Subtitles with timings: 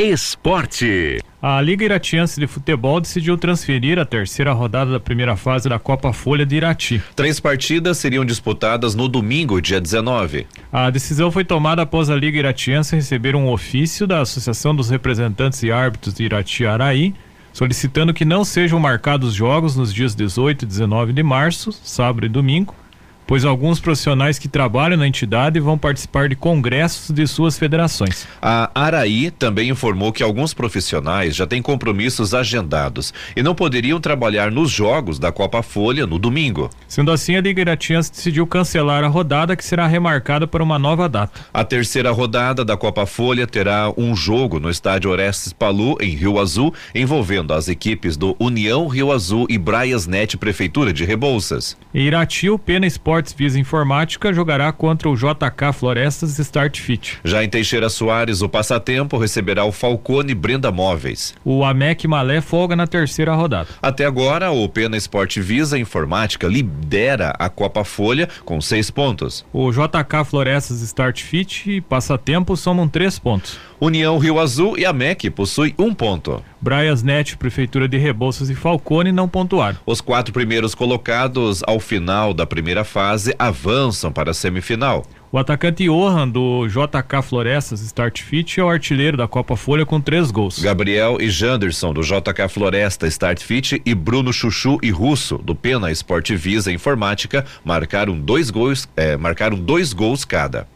[0.00, 1.18] Esporte.
[1.42, 6.12] A Liga Iratiense de Futebol decidiu transferir a terceira rodada da primeira fase da Copa
[6.12, 7.02] Folha de Irati.
[7.16, 10.46] Três partidas seriam disputadas no domingo, dia 19.
[10.72, 15.64] A decisão foi tomada após a Liga Iratiense receber um ofício da Associação dos Representantes
[15.64, 17.12] e Árbitros de Irati Araí,
[17.52, 22.28] solicitando que não sejam marcados jogos nos dias 18 e 19 de março, sábado e
[22.28, 22.72] domingo,
[23.28, 28.26] pois alguns profissionais que trabalham na entidade vão participar de congressos de suas federações.
[28.40, 34.50] A Araí também informou que alguns profissionais já têm compromissos agendados e não poderiam trabalhar
[34.50, 36.70] nos jogos da Copa Folha no domingo.
[36.88, 41.06] Sendo assim, a Liga Iratiense decidiu cancelar a rodada que será remarcada para uma nova
[41.06, 41.38] data.
[41.52, 46.40] A terceira rodada da Copa Folha terá um jogo no estádio Orestes Palu, em Rio
[46.40, 51.76] Azul, envolvendo as equipes do União Rio Azul e Braias Net Prefeitura de Rebouças.
[51.92, 57.18] Irati, o Pena Esporte Esportes Visa Informática jogará contra o JK Florestas Start Fit.
[57.24, 61.34] Já em Teixeira Soares, o Passatempo receberá o Falcone Brenda Móveis.
[61.44, 63.68] O Amec Malé folga na terceira rodada.
[63.82, 69.44] Até agora, o Pena Esporte Visa Informática lidera a Copa Folha com seis pontos.
[69.52, 73.58] O JK Florestas Start Fit e Passatempo somam três pontos.
[73.80, 76.42] União Rio Azul e a MEC possui um ponto.
[76.60, 79.78] Braias Net, Prefeitura de Rebouças e Falcone não pontuaram.
[79.86, 85.06] Os quatro primeiros colocados ao final da primeira fase avançam para a semifinal.
[85.30, 90.00] O atacante Johan do JK Florestas Start Fit é o artilheiro da Copa Folha com
[90.00, 90.58] três gols.
[90.58, 95.92] Gabriel e Janderson do JK Floresta Start Fit e Bruno Chuchu e Russo do Pena
[95.92, 100.66] Sport Visa Informática marcaram dois gols, é, marcaram dois gols cada.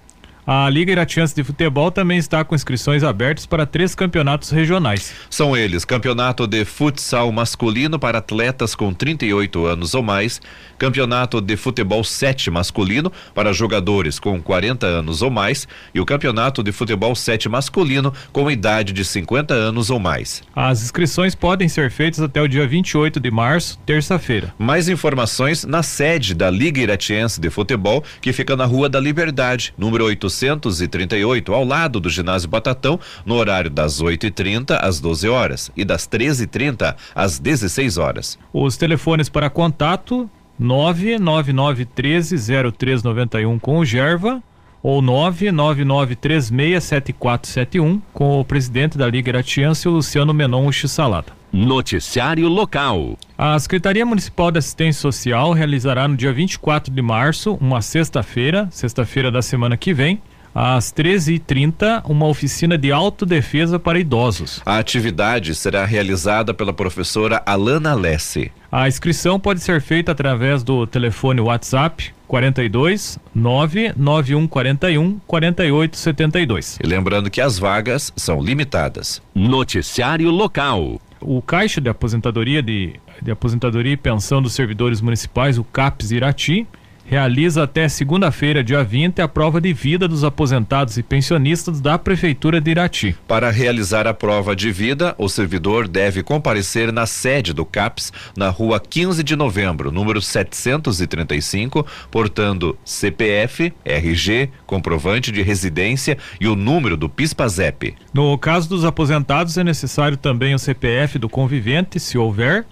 [0.44, 5.14] A Liga Iratiense de Futebol também está com inscrições abertas para três campeonatos regionais.
[5.30, 10.40] São eles: Campeonato de Futsal Masculino para atletas com 38 anos ou mais,
[10.76, 16.60] Campeonato de Futebol 7 Masculino para jogadores com 40 anos ou mais e o Campeonato
[16.60, 20.42] de Futebol 7 Masculino com idade de 50 anos ou mais.
[20.56, 24.52] As inscrições podem ser feitas até o dia 28 de março, terça-feira.
[24.58, 29.72] Mais informações na sede da Liga Iratiense de Futebol, que fica na Rua da Liberdade,
[29.78, 35.70] número 800 438, ao lado do ginásio Batatão, no horário das 8h30 às 12 horas
[35.76, 38.38] e das 13h30 às 16 horas.
[38.52, 40.28] Os telefones para contato
[40.60, 44.42] 999130391 com o Gerva
[44.82, 51.41] ou 999367471 com o presidente da Liga Iratiense, Luciano Menon Salada.
[51.52, 53.18] Noticiário local.
[53.36, 59.30] A Secretaria Municipal de Assistência Social realizará no dia 24 de março, uma sexta-feira, sexta-feira
[59.30, 60.22] da semana que vem,
[60.54, 64.62] às 13h30, uma oficina de autodefesa para idosos.
[64.64, 68.50] A atividade será realizada pela professora Alana Lesse.
[68.70, 76.78] A inscrição pode ser feita através do telefone WhatsApp 42 99141 4872.
[76.82, 79.20] E lembrando que as vagas são limitadas.
[79.34, 80.98] Noticiário local.
[81.22, 86.66] O Caixa de Aposentadoria de, de Aposentadoria e Pensão dos Servidores Municipais, o CAPS Irati,
[87.04, 92.60] realiza até segunda-feira, dia 20, a prova de vida dos aposentados e pensionistas da Prefeitura
[92.60, 93.16] de Irati.
[93.28, 98.48] Para realizar a prova de vida, o servidor deve comparecer na sede do CAPS, na
[98.48, 106.96] rua 15 de novembro, número 735, portando CPF, RG, comprovante de residência e o número
[106.96, 107.94] do PISPAZEP.
[108.12, 112.64] No caso dos aposentados, é necessário também o CPF do convivente, se houver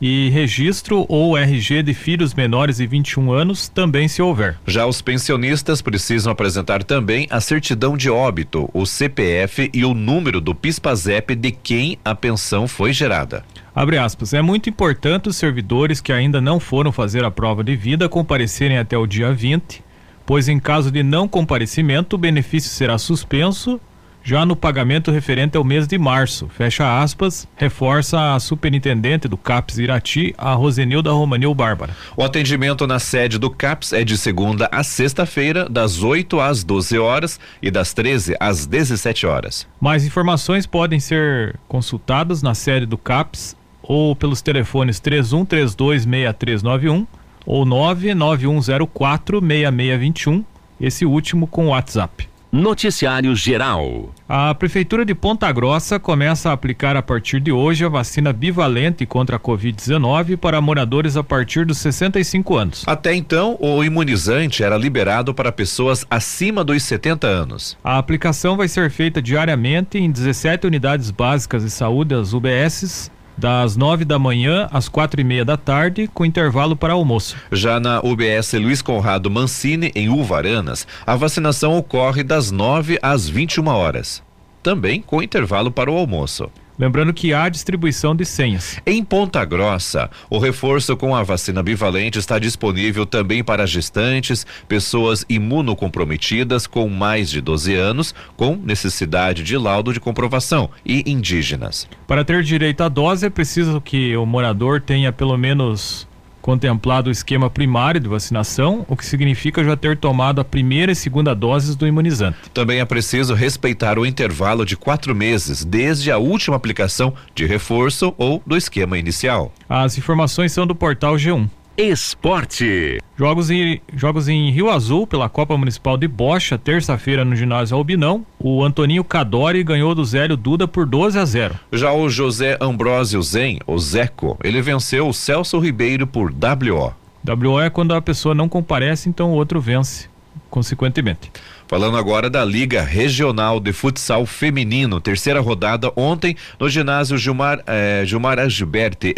[0.00, 4.56] e registro ou RG de filhos menores de 21 anos, também se houver.
[4.66, 10.40] Já os pensionistas precisam apresentar também a certidão de óbito, o CPF e o número
[10.40, 13.44] do PISPAZEP de quem a pensão foi gerada.
[13.74, 17.76] Abre aspas, é muito importante os servidores que ainda não foram fazer a prova de
[17.76, 19.84] vida comparecerem até o dia 20,
[20.26, 23.80] pois em caso de não comparecimento o benefício será suspenso
[24.22, 26.48] já no pagamento referente ao mês de março.
[26.48, 31.96] Fecha aspas, reforça a superintendente do CAPS Irati, a Rosenilda Romanil Bárbara.
[32.16, 36.98] O atendimento na sede do CAPS é de segunda a sexta-feira, das 8 às 12
[36.98, 39.66] horas e das 13 às 17 horas.
[39.80, 47.06] Mais informações podem ser consultadas na sede do CAPS ou pelos telefones 31326391
[47.46, 50.44] ou 991046621,
[50.78, 52.28] esse último com WhatsApp.
[52.50, 54.10] Noticiário Geral.
[54.26, 59.04] A Prefeitura de Ponta Grossa começa a aplicar a partir de hoje a vacina bivalente
[59.04, 62.84] contra a Covid-19 para moradores a partir dos 65 anos.
[62.86, 67.76] Até então, o imunizante era liberado para pessoas acima dos 70 anos.
[67.84, 73.76] A aplicação vai ser feita diariamente em 17 unidades básicas de saúde, as UBSs, das
[73.76, 77.36] nove da manhã às quatro e meia da tarde, com intervalo para almoço.
[77.52, 83.66] Já na UBS Luiz Conrado Mancini, em Uvaranas, a vacinação ocorre das nove às 21
[83.68, 84.22] horas.
[84.60, 86.50] também com intervalo para o almoço.
[86.78, 88.78] Lembrando que há distribuição de senhas.
[88.86, 95.24] Em Ponta Grossa, o reforço com a vacina bivalente está disponível também para gestantes, pessoas
[95.28, 101.88] imunocomprometidas com mais de 12 anos, com necessidade de laudo de comprovação e indígenas.
[102.06, 106.06] Para ter direito à dose, é preciso que o morador tenha pelo menos
[106.40, 110.96] contemplado o esquema primário de vacinação, o que significa já ter tomado a primeira e
[110.96, 112.38] segunda doses do imunizante.
[112.52, 118.14] Também é preciso respeitar o intervalo de quatro meses desde a última aplicação de reforço
[118.16, 119.52] ou do esquema inicial.
[119.68, 121.48] As informações são do portal G1.
[121.80, 122.98] Esporte.
[123.16, 128.26] Jogos em, jogos em Rio Azul pela Copa Municipal de Bocha, terça-feira no ginásio Albinão.
[128.36, 131.54] O Antoninho Cadori ganhou do Zélio Duda por 12 a 0.
[131.72, 136.92] Já o José Ambrósio Zen, o Zeco, ele venceu o Celso Ribeiro por WO.
[137.24, 140.08] WO é quando a pessoa não comparece, então o outro vence,
[140.50, 141.30] consequentemente.
[141.68, 148.04] Falando agora da Liga Regional de Futsal Feminino, terceira rodada ontem no ginásio Gilmar, eh,
[148.06, 148.38] Gilmar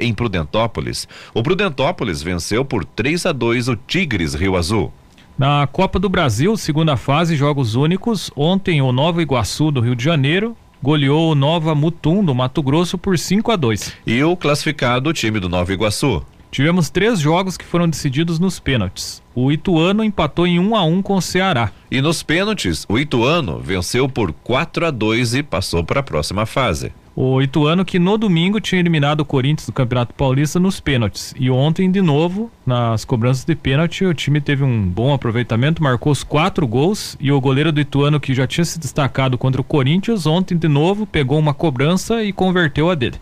[0.01, 1.07] em Prudentópolis.
[1.33, 4.93] O Prudentópolis venceu por 3 a 2 o Tigres Rio Azul.
[5.39, 10.03] Na Copa do Brasil, segunda fase, jogos únicos, ontem o Nova Iguaçu do Rio de
[10.03, 13.93] Janeiro goleou o Nova Mutum do Mato Grosso por 5 a 2.
[14.05, 16.21] E o classificado time do Nova Iguaçu.
[16.51, 19.23] Tivemos três jogos que foram decididos nos pênaltis.
[19.35, 21.71] O Ituano empatou em 1 a 1 com o Ceará.
[21.91, 26.45] E nos pênaltis, o Ituano venceu por 4 a 2 e passou para a próxima
[26.47, 26.93] fase.
[27.15, 31.35] O Ituano que no domingo tinha eliminado o Corinthians do Campeonato Paulista nos pênaltis.
[31.39, 36.11] E ontem, de novo, nas cobranças de pênalti, o time teve um bom aproveitamento, marcou
[36.11, 39.65] os quatro gols e o goleiro do Ituano, que já tinha se destacado contra o
[39.65, 43.19] Corinthians, ontem de novo pegou uma cobrança e converteu a dele.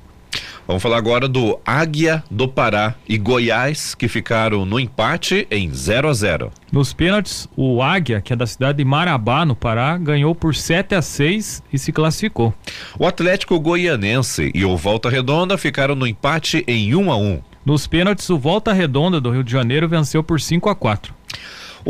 [0.66, 6.10] Vamos falar agora do Águia do Pará e Goiás, que ficaram no empate em 0
[6.10, 10.34] a 0 Nos pênaltis, o Águia, que é da cidade de Marabá, no Pará, ganhou
[10.34, 12.52] por 7 a 6 e se classificou.
[12.98, 17.86] O Atlético Goianense e o Volta Redonda ficaram no empate em 1 a 1 Nos
[17.86, 21.14] pênaltis, o Volta Redonda do Rio de Janeiro venceu por 5 a 4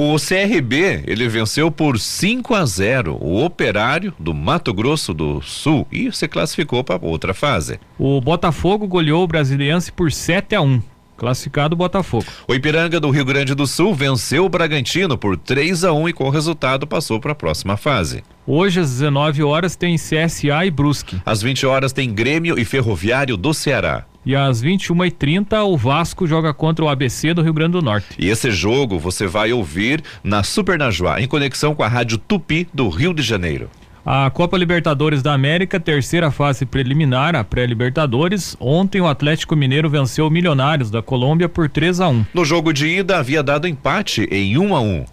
[0.01, 5.89] o CRB, ele venceu por 5 a 0 o Operário do Mato Grosso do Sul
[5.91, 7.81] e se classificou para outra fase.
[7.99, 10.81] O Botafogo goleou o Brasiliense por 7 a 1
[11.17, 12.27] classificado Botafogo.
[12.47, 16.13] O Ipiranga do Rio Grande do Sul venceu o Bragantino por 3 a 1 e
[16.13, 18.23] com o resultado passou para a próxima fase.
[18.47, 21.21] Hoje às 19 horas tem CSA e Brusque.
[21.27, 24.05] Às 20 horas tem Grêmio e Ferroviário do Ceará.
[24.27, 28.09] E às 21h30 o Vasco joga contra o ABC do Rio Grande do Norte.
[28.19, 32.69] E esse jogo você vai ouvir na Super Najuá, em conexão com a Rádio Tupi
[32.75, 33.71] do Rio de Janeiro.
[34.05, 38.57] A Copa Libertadores da América, terceira fase preliminar, a pré-Libertadores.
[38.59, 42.25] Ontem o Atlético Mineiro venceu o Milionários da Colômbia por 3 a 1.
[42.33, 45.05] No jogo de ida havia dado empate em 1 a 1.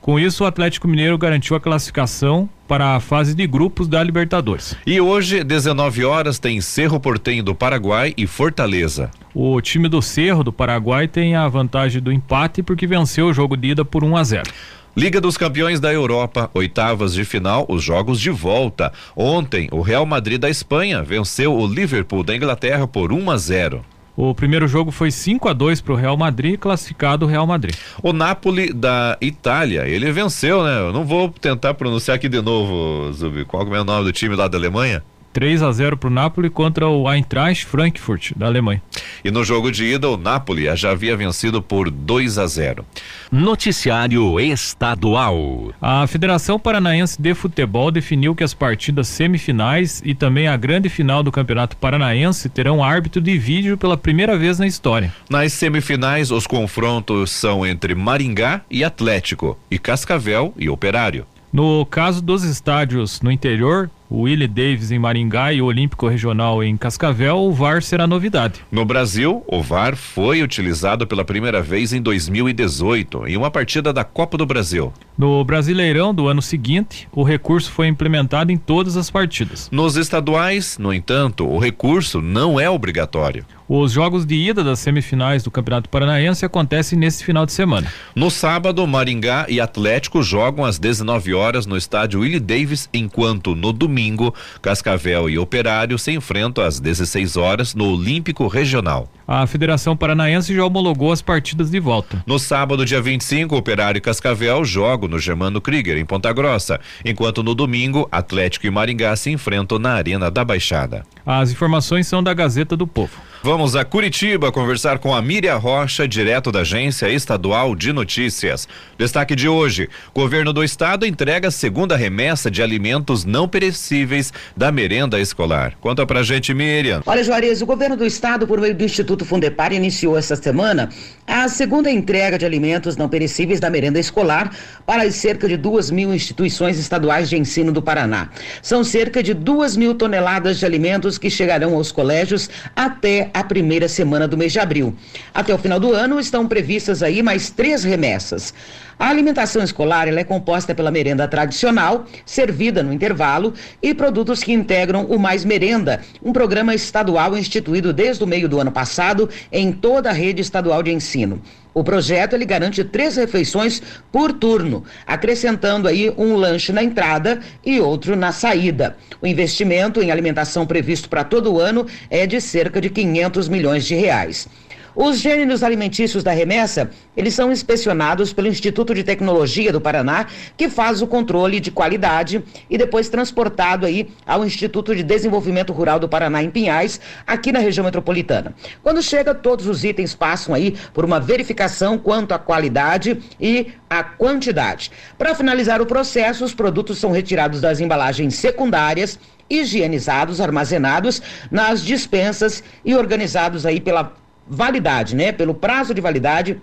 [0.00, 4.76] Com isso, o Atlético Mineiro garantiu a classificação para a fase de grupos da Libertadores.
[4.86, 9.10] E hoje, 19 horas, tem Cerro Portenho do Paraguai e Fortaleza.
[9.34, 13.56] O time do Cerro do Paraguai tem a vantagem do empate porque venceu o jogo
[13.56, 14.52] de ida por 1 a 0.
[14.96, 18.92] Liga dos Campeões da Europa, oitavas de final, os jogos de volta.
[19.16, 23.84] Ontem, o Real Madrid da Espanha venceu o Liverpool da Inglaterra por 1 a 0.
[24.16, 27.74] O primeiro jogo foi 5 a 2 para o Real Madrid, classificado o Real Madrid.
[28.02, 30.78] O Napoli da Itália, ele venceu, né?
[30.78, 33.44] Eu não vou tentar pronunciar aqui de novo, Zubi.
[33.44, 35.02] Qual é o nome do time lá da Alemanha?
[35.34, 38.80] 3 a 0 para o Napoli contra o Eintracht Frankfurt da Alemanha.
[39.24, 42.86] E no jogo de ida, o Napoli já havia vencido por 2 a 0.
[43.32, 45.72] Noticiário Estadual.
[45.82, 51.20] A Federação Paranaense de Futebol definiu que as partidas semifinais e também a grande final
[51.20, 55.12] do Campeonato Paranaense terão árbitro de vídeo pela primeira vez na história.
[55.28, 61.26] Nas semifinais, os confrontos são entre Maringá e Atlético e Cascavel e Operário.
[61.54, 66.62] No caso dos estádios no interior, o Willie Davis em Maringá e o Olímpico Regional
[66.62, 68.60] em Cascavel, o VAR será novidade.
[68.70, 74.04] No Brasil, o VAR foi utilizado pela primeira vez em 2018, em uma partida da
[74.04, 74.92] Copa do Brasil.
[75.18, 79.68] No Brasileirão do ano seguinte, o recurso foi implementado em todas as partidas.
[79.72, 83.44] Nos estaduais, no entanto, o recurso não é obrigatório.
[83.66, 87.90] Os jogos de ida das semifinais do Campeonato Paranaense acontecem nesse final de semana.
[88.14, 93.72] No sábado, Maringá e Atlético jogam às 19 horas no estádio Willie Davis, enquanto no
[93.72, 99.08] domingo, Cascavel e Operário se enfrentam às 16 horas no Olímpico Regional.
[99.26, 102.22] A Federação Paranaense já homologou as partidas de volta.
[102.26, 107.42] No sábado, dia 25, Operário e Cascavel jogam no Germano Krieger, em Ponta Grossa, enquanto
[107.42, 111.04] no domingo, Atlético e Maringá se enfrentam na Arena da Baixada.
[111.24, 113.12] As informações são da Gazeta do Povo.
[113.42, 118.66] Vamos a Curitiba conversar com a Miriam Rocha, direto da Agência Estadual de Notícias.
[118.96, 124.72] Destaque de hoje: Governo do Estado entrega a segunda remessa de alimentos não perecíveis da
[124.72, 125.74] merenda escolar.
[125.78, 127.02] Conta pra gente, Miriam.
[127.04, 130.88] Olha, Juarez, o governo do Estado, por meio do Instituto Fundepar, iniciou esta semana
[131.26, 134.50] a segunda entrega de alimentos não perecíveis da merenda escolar
[134.86, 138.30] para as cerca de duas mil instituições estaduais de ensino do Paraná.
[138.62, 143.88] São cerca de duas mil toneladas de alimentos que chegarão aos colégios até a primeira
[143.88, 144.94] semana do mês de abril.
[145.34, 148.54] Até o final do ano estão previstas aí mais três remessas.
[148.96, 153.52] A alimentação escolar é composta pela merenda tradicional, servida no intervalo,
[153.82, 158.60] e produtos que integram o Mais Merenda, um programa estadual instituído desde o meio do
[158.60, 159.03] ano passado
[159.52, 161.42] em toda a rede estadual de ensino.
[161.74, 163.82] O projeto ele garante três refeições
[164.12, 168.96] por turno, acrescentando aí um lanche na entrada e outro na saída.
[169.20, 173.84] O investimento em alimentação previsto para todo o ano é de cerca de 500 milhões
[173.84, 174.48] de reais.
[174.96, 180.68] Os gêneros alimentícios da remessa, eles são inspecionados pelo Instituto de Tecnologia do Paraná, que
[180.68, 186.08] faz o controle de qualidade e depois transportado aí ao Instituto de Desenvolvimento Rural do
[186.08, 188.54] Paraná em Pinhais, aqui na região metropolitana.
[188.84, 194.04] Quando chega, todos os itens passam aí por uma verificação quanto à qualidade e à
[194.04, 194.92] quantidade.
[195.18, 199.18] Para finalizar o processo, os produtos são retirados das embalagens secundárias
[199.50, 201.20] higienizados, armazenados
[201.50, 204.12] nas dispensas e organizados aí pela
[204.46, 205.32] validade, né?
[205.32, 206.60] Pelo prazo de validade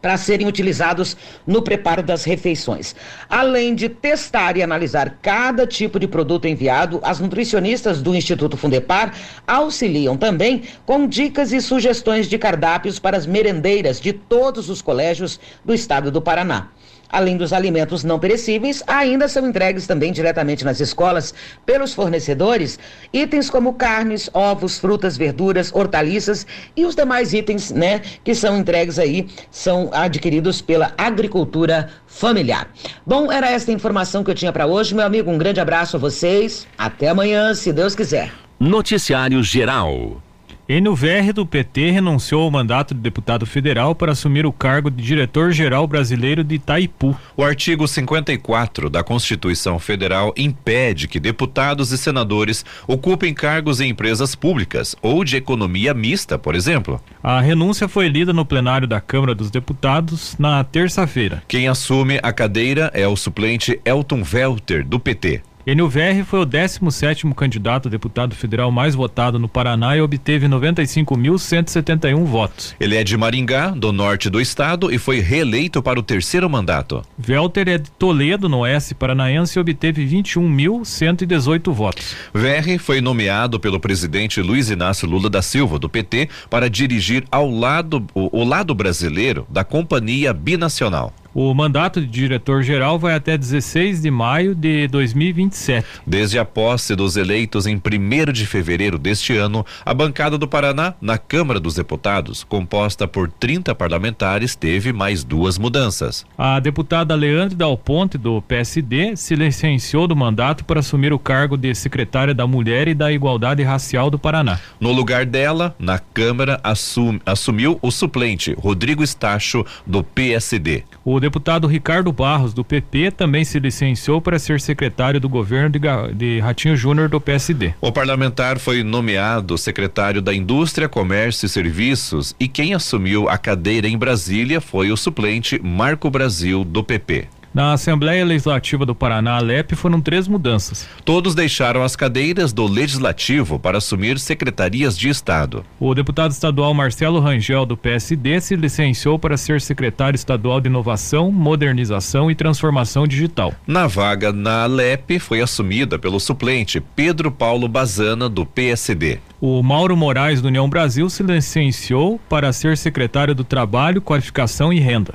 [0.00, 2.94] para serem utilizados no preparo das refeições.
[3.28, 9.14] Além de testar e analisar cada tipo de produto enviado, as nutricionistas do Instituto Fundepar
[9.46, 15.40] auxiliam também com dicas e sugestões de cardápios para as merendeiras de todos os colégios
[15.64, 16.68] do estado do Paraná.
[17.10, 21.32] Além dos alimentos não perecíveis, ainda são entregues também diretamente nas escolas
[21.64, 22.78] pelos fornecedores
[23.12, 26.46] itens como carnes, ovos, frutas, verduras, hortaliças
[26.76, 32.68] e os demais itens, né, que são entregues aí, são adquiridos pela agricultura familiar.
[33.06, 35.30] Bom, era esta informação que eu tinha para hoje, meu amigo.
[35.30, 36.66] Um grande abraço a vocês.
[36.76, 38.32] Até amanhã, se Deus quiser.
[38.60, 40.27] Noticiário Geral.
[40.68, 45.02] Enio Verre do PT renunciou ao mandato de deputado federal para assumir o cargo de
[45.02, 47.16] diretor-geral brasileiro de Itaipu.
[47.34, 54.34] O artigo 54 da Constituição Federal impede que deputados e senadores ocupem cargos em empresas
[54.34, 57.00] públicas ou de economia mista, por exemplo.
[57.22, 61.42] A renúncia foi lida no plenário da Câmara dos Deputados na terça-feira.
[61.48, 65.40] Quem assume a cadeira é o suplente Elton Welter, do PT.
[65.68, 70.48] Enio Verri foi o 17º candidato a deputado federal mais votado no Paraná e obteve
[70.48, 72.74] 95.171 votos.
[72.80, 77.02] Ele é de Maringá, do norte do estado, e foi reeleito para o terceiro mandato.
[77.28, 82.16] Welter é de Toledo, no oeste paranaense, e obteve 21.118 votos.
[82.32, 87.50] Verri foi nomeado pelo presidente Luiz Inácio Lula da Silva, do PT, para dirigir ao
[87.50, 91.12] lado, o, o lado brasileiro da Companhia Binacional.
[91.34, 95.86] O mandato de diretor-geral vai até 16 de maio de 2027.
[96.06, 100.94] Desde a posse dos eleitos em 1 de fevereiro deste ano, a bancada do Paraná,
[101.00, 106.24] na Câmara dos Deputados, composta por 30 parlamentares, teve mais duas mudanças.
[106.36, 111.56] A deputada Leandre Dal Ponte, do PSD, se licenciou do mandato para assumir o cargo
[111.56, 114.58] de secretária da Mulher e da Igualdade Racial do Paraná.
[114.80, 120.84] No lugar dela, na Câmara, assum, assumiu o suplente, Rodrigo Estacho, do PSD.
[121.04, 125.80] O deputado Ricardo Barros, do PP, também se licenciou para ser secretário do governo de,
[126.14, 127.74] de Ratinho Júnior do PSD.
[127.80, 133.88] O parlamentar foi nomeado secretário da Indústria, Comércio e Serviços e quem assumiu a cadeira
[133.88, 137.37] em Brasília foi o suplente Marco Brasil, do PP.
[137.58, 140.88] Na Assembleia Legislativa do Paraná, Alep, foram três mudanças.
[141.04, 145.64] Todos deixaram as cadeiras do Legislativo para assumir secretarias de Estado.
[145.80, 151.32] O deputado estadual Marcelo Rangel, do PSD, se licenciou para ser secretário estadual de Inovação,
[151.32, 153.52] Modernização e Transformação Digital.
[153.66, 159.18] Na vaga na Alep, foi assumida pelo suplente Pedro Paulo Bazana, do PSD.
[159.40, 164.78] O Mauro Moraes, do União Brasil, se licenciou para ser secretário do Trabalho, Qualificação e
[164.78, 165.14] Renda.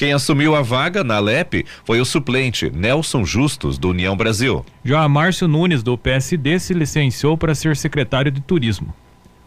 [0.00, 4.64] Quem assumiu a vaga na Alep foi o suplente Nelson Justus, do União Brasil.
[4.82, 8.94] Já Márcio Nunes, do PSD, se licenciou para ser secretário de Turismo.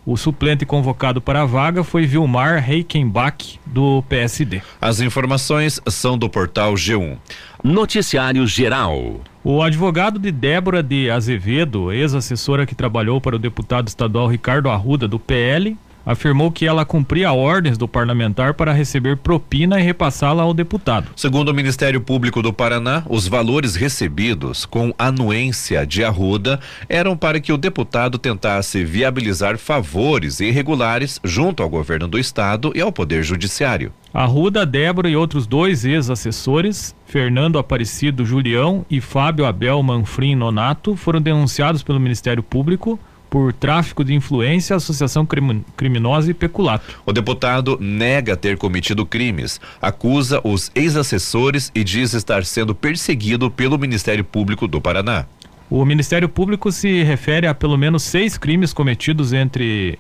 [0.06, 4.62] O suplente convocado para a vaga foi Vilmar Reichenbach, do PSD.
[4.80, 7.18] As informações são do portal G1.
[7.64, 9.22] Noticiário Geral.
[9.44, 15.08] O advogado de Débora de Azevedo, ex-assessora que trabalhou para o deputado estadual Ricardo Arruda,
[15.08, 20.54] do PL, afirmou que ela cumpria ordens do parlamentar para receber propina e repassá-la ao
[20.54, 21.12] deputado.
[21.16, 27.40] Segundo o Ministério Público do Paraná, os valores recebidos com anuência de arruda eram para
[27.40, 33.24] que o deputado tentasse viabilizar favores irregulares junto ao governo do estado e ao Poder
[33.24, 33.94] Judiciário.
[34.14, 41.20] Arruda, Débora e outros dois ex-assessores, Fernando Aparecido Julião e Fábio Abel Manfrim Nonato, foram
[41.20, 43.00] denunciados pelo Ministério Público
[43.34, 45.28] por tráfico de influência, associação
[45.76, 47.00] criminosa e peculato.
[47.04, 53.76] O deputado nega ter cometido crimes, acusa os ex-assessores e diz estar sendo perseguido pelo
[53.76, 55.26] Ministério Público do Paraná.
[55.68, 59.98] O Ministério Público se refere a pelo menos seis crimes cometidos entre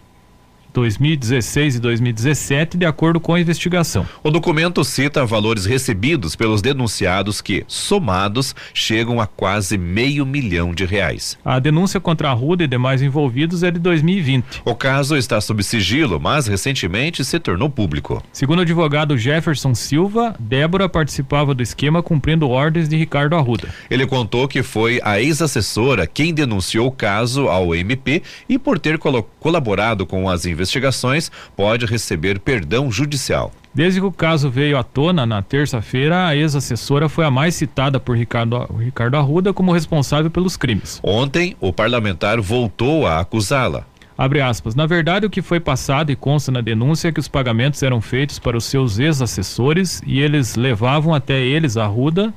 [0.74, 4.06] 2016 e 2017, de acordo com a investigação.
[4.24, 10.84] O documento cita valores recebidos pelos denunciados que, somados, chegam a quase meio milhão de
[10.84, 11.38] reais.
[11.46, 14.64] A denúncia contra a Ruda e demais envolvidos é de 2020.
[14.66, 18.24] O caso está sob sigilo, mas recentemente se tornou público.
[18.34, 23.70] Segundo o advogado Jefferson Silva, Débora participava do esquema cumprindo ordens de Ricardo Arruda.
[23.90, 28.98] Ele contou que foi a ex-assessora quem denunciou o caso ao MP e por ter
[28.98, 33.52] colaborado com as investigações investigações, pode receber perdão judicial.
[33.74, 38.00] Desde que o caso veio à tona na terça-feira, a ex-assessora foi a mais citada
[38.00, 41.00] por Ricardo, Ricardo Arruda como responsável pelos crimes.
[41.04, 43.86] Ontem, o parlamentar voltou a acusá-la.
[44.16, 44.76] Abre aspas.
[44.76, 48.00] Na verdade, o que foi passado e consta na denúncia é que os pagamentos eram
[48.00, 52.32] feitos para os seus ex-assessores e eles levavam até eles a Ruda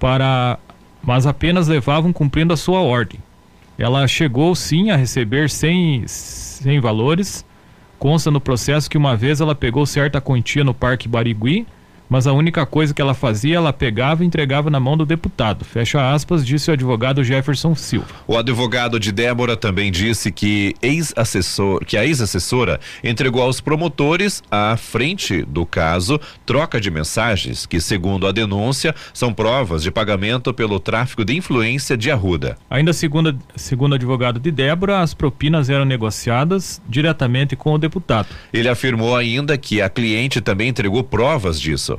[0.00, 0.58] para.
[1.02, 3.20] mas apenas levavam cumprindo a sua ordem.
[3.78, 7.44] Ela chegou sim a receber 100, 100 valores.
[7.98, 11.66] Consta no processo que uma vez ela pegou certa quantia no Parque Barigui
[12.12, 15.64] mas a única coisa que ela fazia, ela pegava e entregava na mão do deputado.
[15.64, 18.06] Fecha aspas, disse o advogado Jefferson Silva.
[18.28, 24.76] O advogado de Débora também disse que ex-assessor, que a ex-assessora entregou aos promotores à
[24.76, 30.78] frente do caso troca de mensagens que, segundo a denúncia, são provas de pagamento pelo
[30.78, 32.58] tráfico de influência de Arruda.
[32.68, 38.28] Ainda segundo, segundo o advogado de Débora, as propinas eram negociadas diretamente com o deputado.
[38.52, 41.98] Ele afirmou ainda que a cliente também entregou provas disso.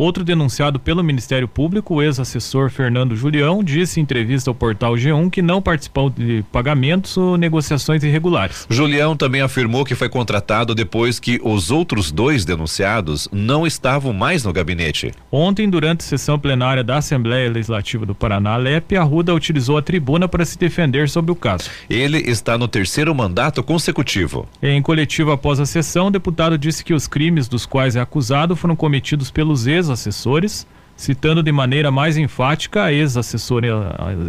[0.00, 5.28] Outro denunciado pelo Ministério Público, o ex-assessor Fernando Julião, disse em entrevista ao portal G1
[5.28, 8.66] que não participou de pagamentos ou negociações irregulares.
[8.70, 14.42] Julião também afirmou que foi contratado depois que os outros dois denunciados não estavam mais
[14.42, 15.12] no gabinete.
[15.30, 20.46] Ontem, durante sessão plenária da Assembleia Legislativa do Paraná, Lepe Arruda utilizou a tribuna para
[20.46, 21.68] se defender sobre o caso.
[21.90, 24.48] Ele está no terceiro mandato consecutivo.
[24.62, 28.56] Em coletiva após a sessão, o deputado disse que os crimes dos quais é acusado
[28.56, 33.66] foram cometidos pelos ex-assessores, citando de maneira mais enfática a ex-assessora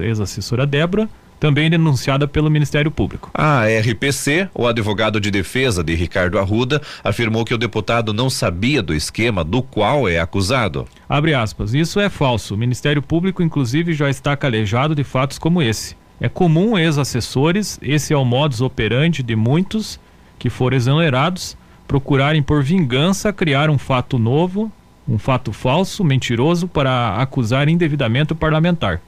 [0.02, 3.32] ex Débora, também denunciada pelo Ministério Público.
[3.34, 8.82] A RPC, o advogado de defesa de Ricardo Arruda, afirmou que o deputado não sabia
[8.84, 10.88] do esquema do qual é acusado.
[11.10, 12.54] Abre aspas, isso é falso.
[12.54, 15.96] O Ministério Público, inclusive, já está calejado de fatos como esse.
[16.20, 20.00] É comum ex-assessores, esse é o modus operandi de muitos
[20.38, 24.72] que foram exonerados, procurarem por vingança criar um fato novo
[25.08, 29.02] um fato falso, mentiroso, para acusar indevidamente o parlamentar.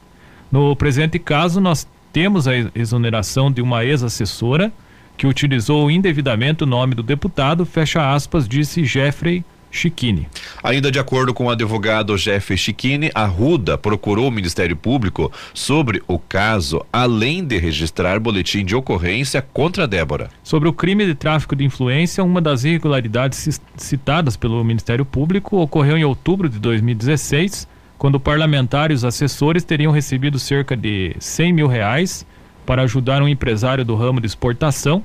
[0.51, 4.71] No presente caso, nós temos a exoneração de uma ex-assessora
[5.17, 10.27] que utilizou indevidamente o nome do deputado, fecha aspas, disse Jeffrey Chiquini.
[10.63, 16.01] Ainda de acordo com o advogado Jeff Chiquini, a Ruda procurou o Ministério Público sobre
[16.07, 20.29] o caso, além de registrar boletim de ocorrência contra Débora.
[20.43, 25.97] Sobre o crime de tráfico de influência, uma das irregularidades citadas pelo Ministério Público ocorreu
[25.97, 31.67] em outubro de 2016, quando parlamentares e os assessores teriam recebido cerca de 100 mil
[31.67, 32.25] reais
[32.65, 35.03] para ajudar um empresário do ramo de exportação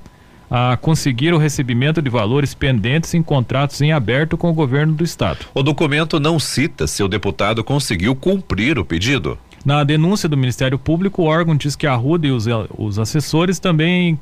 [0.51, 5.05] a conseguir o recebimento de valores pendentes em contratos em aberto com o governo do
[5.05, 5.47] estado.
[5.55, 9.39] O documento não cita se o deputado conseguiu cumprir o pedido.
[9.65, 13.59] Na denúncia do Ministério Público, o órgão diz que a Ruda e os, os assessores
[13.59, 14.19] também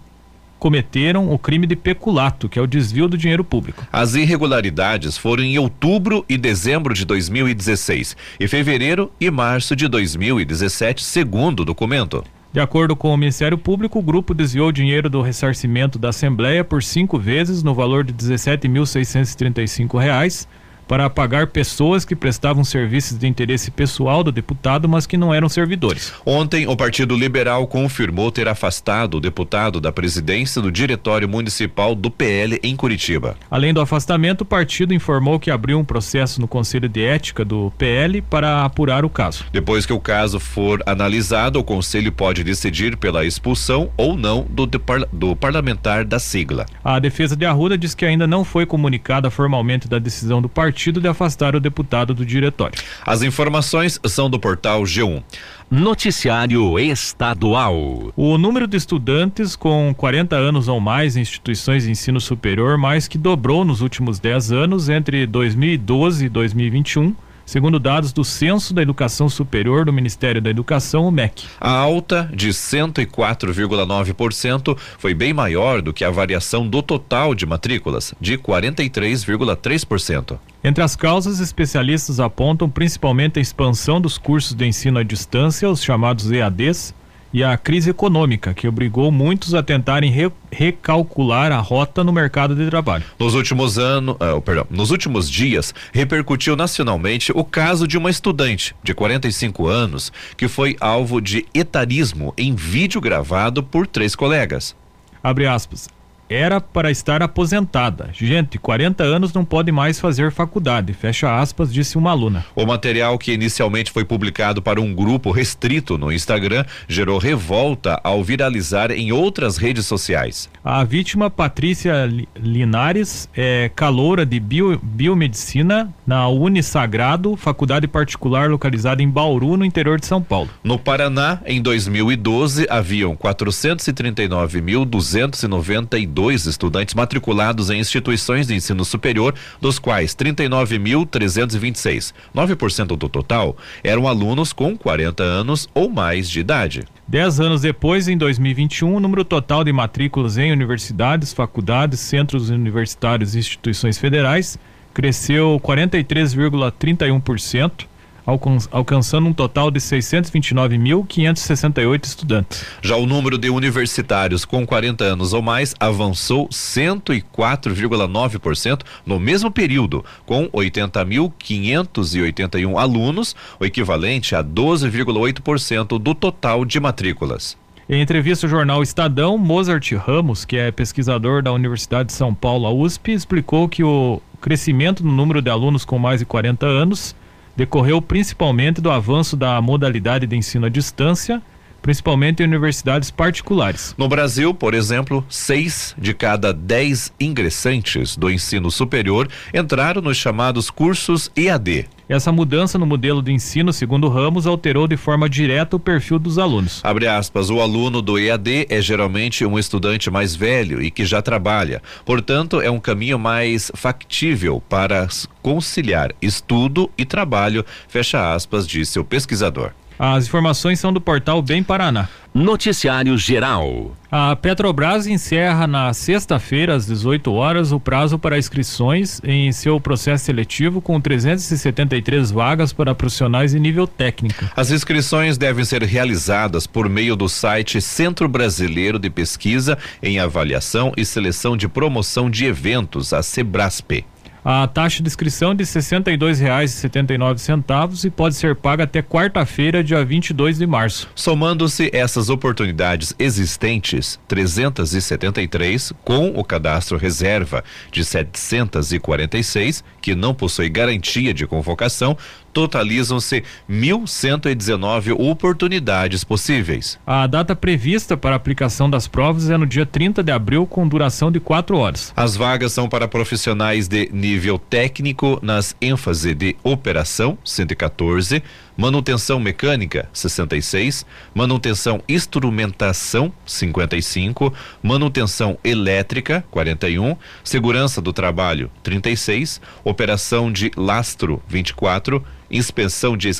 [0.59, 3.87] cometeram o crime de peculato, que é o desvio do dinheiro público.
[3.93, 11.05] As irregularidades foram em outubro e dezembro de 2016 e fevereiro e março de 2017,
[11.05, 12.25] segundo o documento.
[12.57, 16.83] De acordo com o Ministério Público, o grupo desviou dinheiro do ressarcimento da Assembleia por
[16.83, 20.47] cinco vezes, no valor de R$ 17.635,
[20.87, 25.49] para pagar pessoas que prestavam serviços de interesse pessoal do deputado, mas que não eram
[25.49, 26.13] servidores.
[26.25, 32.11] Ontem, o Partido Liberal confirmou ter afastado o deputado da presidência do Diretório Municipal do
[32.11, 33.37] PL em Curitiba.
[33.51, 37.73] Além do afastamento, o partido informou que abriu um processo no Conselho de Ética do
[37.77, 39.45] PL para apurar o caso.
[39.53, 44.67] Depois que o caso for analisado, o Conselho pode decidir pela expulsão ou não do,
[45.13, 46.67] do parlamentar da sigla.
[46.85, 50.76] A defesa de Arruda diz que ainda não foi comunicada formalmente da decisão do partido
[50.77, 52.79] partido de afastar o deputado do diretório.
[53.05, 55.23] As informações são do portal G1.
[55.71, 58.13] Noticiário Estadual.
[58.15, 63.09] O número de estudantes com 40 anos ou mais em instituições de ensino superior mais
[63.09, 68.83] que dobrou nos últimos 10 anos entre 2012 e 2021 segundo dados do Censo da
[68.83, 71.45] Educação Superior do Ministério da Educação, o MEC.
[71.61, 78.13] A alta de 104,9% foi bem maior do que a variação do total de matrículas,
[78.21, 80.39] de 43,3%.
[80.65, 85.81] Entre as causas, especialistas apontam principalmente a expansão dos cursos de ensino à distância, os
[85.83, 86.93] chamados EADs,
[87.33, 92.55] e a crise econômica, que obrigou muitos a tentarem re recalcular a rota no mercado
[92.55, 93.05] de trabalho.
[93.19, 98.75] Nos últimos anos, uh, perdão, nos últimos dias, repercutiu nacionalmente o caso de uma estudante
[98.83, 104.75] de 45 anos que foi alvo de etarismo em vídeo gravado por três colegas.
[105.23, 105.96] Abre aspas
[106.29, 108.11] era para estar aposentada.
[108.13, 110.93] Gente, 40 anos não pode mais fazer faculdade.
[110.93, 112.45] Fecha aspas, disse uma aluna.
[112.55, 118.25] O material que inicialmente foi publicado para um grupo restrito no Instagram gerou revolta ao
[118.25, 120.51] viralizar em outras redes sociais.
[120.65, 129.09] A vítima, Patrícia Linares, é caloura de bio, biomedicina na Unisagrado, faculdade particular localizada em
[129.09, 130.51] Bauru, no interior de São Paulo.
[130.63, 139.79] No Paraná, em 2012, haviam 439.292 dois estudantes matriculados em instituições de ensino superior, dos
[139.79, 146.85] quais 39.326, 9% do total, eram alunos com 40 anos ou mais de idade.
[147.07, 153.35] Dez anos depois, em 2021, o número total de matrículas em universidades, faculdades, centros universitários
[153.35, 154.59] e instituições federais
[154.95, 157.85] cresceu 43,31%
[158.27, 162.67] alcançando um total de 629.568 estudantes.
[162.83, 170.05] Já o número de universitários com 40 anos ou mais avançou 104,9% no mesmo período,
[170.25, 177.57] com 80.581 alunos, o equivalente a 12,8% do total de matrículas.
[177.89, 182.67] Em entrevista ao jornal Estadão, Mozart Ramos, que é pesquisador da Universidade de São Paulo,
[182.67, 187.15] a USP, explicou que o crescimento no número de alunos com mais de 40 anos
[187.57, 191.43] decorreu principalmente do avanço da modalidade de ensino à distância,
[191.81, 193.95] principalmente em universidades particulares.
[193.97, 200.71] No Brasil, por exemplo, seis de cada dez ingressantes do ensino superior entraram nos chamados
[200.71, 201.87] cursos EAD.
[202.09, 206.39] Essa mudança no modelo de ensino, segundo Ramos, alterou de forma direta o perfil dos
[206.39, 206.81] alunos.
[206.85, 211.21] Abre aspas, o aluno do EAD é geralmente um estudante mais velho e que já
[211.21, 211.83] trabalha.
[212.05, 215.09] Portanto, é um caminho mais factível para
[215.43, 219.73] conciliar estudo e trabalho, fecha aspas, disse o pesquisador.
[219.99, 222.09] As informações são do portal Bem Paraná.
[222.35, 223.97] Noticiário Geral.
[224.11, 230.27] A Petrobras encerra na sexta-feira, às 18 horas, o prazo para inscrições em seu processo
[230.27, 234.45] seletivo com 373 vagas para profissionais em nível técnico.
[234.55, 240.93] As inscrições devem ser realizadas por meio do site Centro Brasileiro de Pesquisa em Avaliação
[240.95, 244.05] e Seleção de Promoção de Eventos, a Sebraspe.
[244.49, 250.05] A taxa de inscrição é de R$ 62,79 e pode ser paga até quarta-feira, dia
[250.05, 251.09] 22 de março.
[251.17, 261.35] Somando-se essas oportunidades existentes, 373 com o cadastro reserva de 746, que não possui garantia
[261.35, 262.17] de convocação,
[262.57, 266.99] totalizam-se 1.119 oportunidades possíveis.
[267.07, 270.89] A data prevista para a aplicação das provas é no dia 30 de abril, com
[270.89, 272.15] duração de quatro horas.
[272.17, 278.43] As vagas são para profissionais de nível técnico nas ênfase de operação, 114,
[278.77, 290.71] manutenção mecânica, 66, manutenção instrumentação, 55, manutenção elétrica, 41, segurança do trabalho, 36, operação de
[290.77, 293.31] lastro, 24, inspeção de,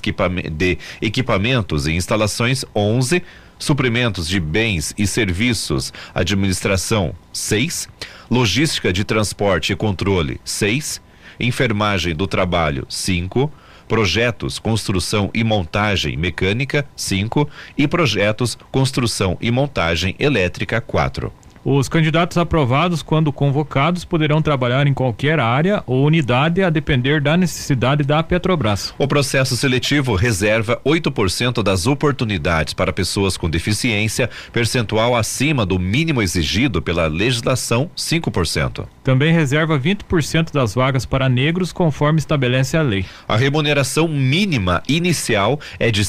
[0.53, 3.23] de equipamentos e instalações 11,
[3.59, 7.89] suprimentos de bens e serviços, administração 6,
[8.31, 11.01] logística de transporte e controle 6,
[11.39, 13.53] enfermagem do trabalho 5,
[13.89, 21.33] projetos, construção e montagem mecânica 5 e projetos, construção e montagem elétrica 4.
[21.69, 27.37] Os candidatos aprovados, quando convocados, poderão trabalhar em qualquer área ou unidade a depender da
[27.37, 28.95] necessidade da Petrobras.
[28.97, 36.23] O processo seletivo reserva 8% das oportunidades para pessoas com deficiência, percentual acima do mínimo
[36.23, 38.87] exigido pela legislação, 5%.
[39.03, 43.05] Também reserva 20% das vagas para negros, conforme estabelece a lei.
[43.27, 46.05] A remuneração mínima inicial é de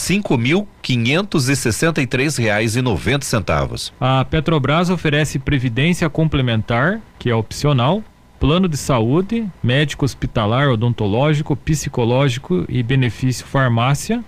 [0.87, 3.91] R$ 5.563,90.
[3.99, 8.01] A Petrobras oferece previdência complementar, que é opcional,
[8.39, 14.23] plano de saúde, médico hospitalar, odontológico, psicológico e benefício farmácia,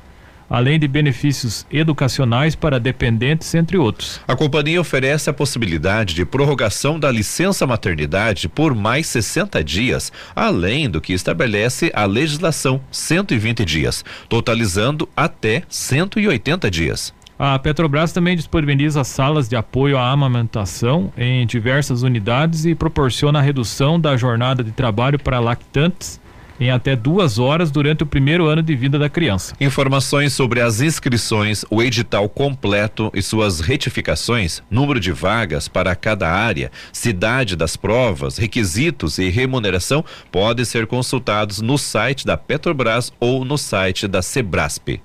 [0.49, 4.19] além de benefícios educacionais para dependentes, entre outros.
[4.27, 10.89] A companhia oferece a possibilidade de prorrogação da licença maternidade por mais 60 dias, além
[10.89, 17.13] do que estabelece a legislação 120 dias, totalizando até 180 dias.
[17.37, 23.41] A Petrobras também disponibiliza salas de apoio à amamentação em diversas unidades e proporciona a
[23.41, 26.19] redução da jornada de trabalho para lactantes
[26.59, 29.55] em até duas horas durante o primeiro ano de vida da criança.
[29.59, 36.29] Informações sobre as inscrições, o edital completo e suas retificações, número de vagas para cada
[36.29, 43.45] área, cidade das provas, requisitos e remuneração podem ser consultados no site da Petrobras ou
[43.45, 44.99] no site da Sebrasp.